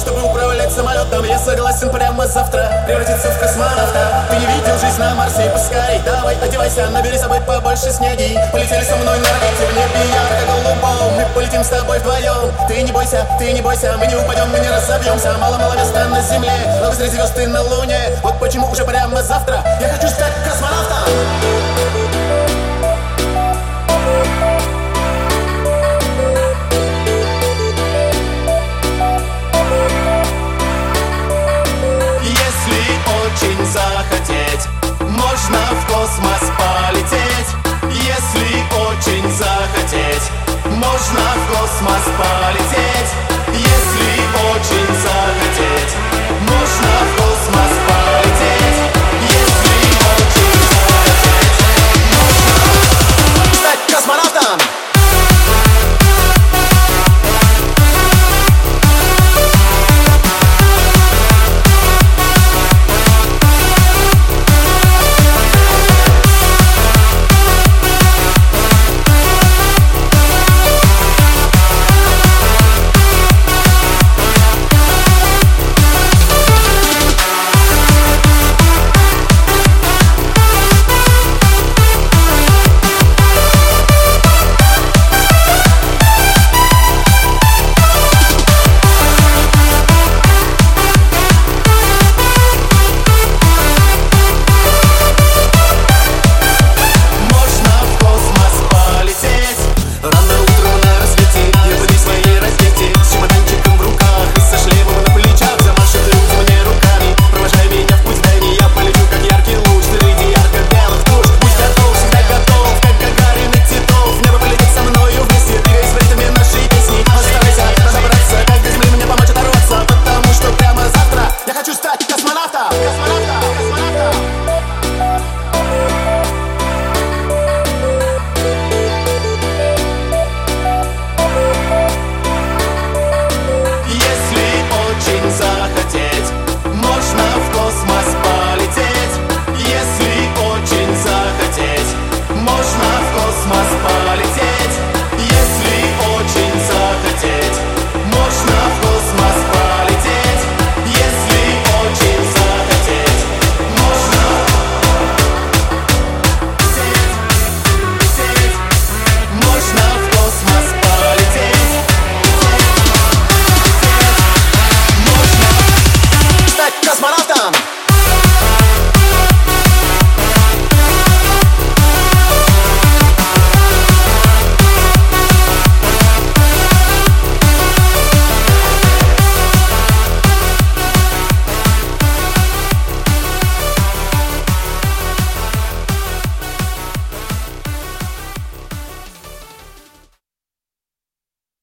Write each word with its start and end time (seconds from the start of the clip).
чтобы 0.00 0.22
управлять 0.22 0.72
самолетом. 0.72 1.24
Я 1.24 1.38
согласен 1.38 1.90
прямо 1.90 2.26
завтра 2.26 2.84
превратиться 2.86 3.30
в 3.30 3.38
космонавта. 3.38 4.24
Ты 4.30 4.36
не 4.36 4.46
видел 4.46 4.78
жизнь 4.78 4.98
на 4.98 5.14
Марсе, 5.14 5.50
пускай 5.52 6.00
Давай, 6.04 6.36
одевайся, 6.36 6.88
набери 6.90 7.18
с 7.18 7.20
собой 7.20 7.40
побольше 7.40 7.90
снеги. 7.90 8.38
Полетели 8.52 8.82
со 8.82 8.96
мной 8.96 9.18
на 9.18 9.28
ракете 9.28 9.66
в 9.66 9.76
небе 9.76 10.00
ярко-голубом 10.12 11.16
Мы 11.16 11.26
полетим 11.34 11.62
с 11.62 11.68
тобой 11.68 11.98
вдвоем. 11.98 12.52
Ты 12.68 12.82
не 12.82 12.92
бойся, 12.92 13.26
ты 13.38 13.52
не 13.52 13.60
бойся, 13.60 13.94
мы 13.98 14.06
не 14.06 14.14
упадем, 14.14 14.50
мы 14.50 14.58
не 14.58 14.68
разобьемся. 14.68 15.32
Мало-мало 15.38 15.74
места 15.74 16.06
на 16.06 16.20
земле, 16.22 16.52
но 16.80 16.92
среди 16.92 17.10
звезд 17.10 17.34
ты 17.34 17.46
на 17.46 17.62
луне. 17.62 17.98
Вот 18.22 18.38
почему 18.38 18.70
уже 18.70 18.84
прямо 18.84 19.22
завтра 19.22 19.62
очень 33.40 33.64
захотеть. 33.64 34.68
Можно 35.00 35.58
в 35.72 35.86
космос 35.86 36.52
полететь 36.58 37.50
Если 37.90 38.62
очень 38.88 39.30
захотеть. 39.32 40.30
Можно 40.66 41.20
в 41.36 41.48
космос 41.48 42.04
полететь 42.18 42.59